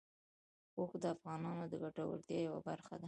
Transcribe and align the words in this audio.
اوښ 0.77 0.91
د 1.03 1.05
افغانانو 1.15 1.63
د 1.67 1.73
ګټورتیا 1.83 2.39
یوه 2.47 2.59
برخه 2.69 2.93
ده. 2.97 2.99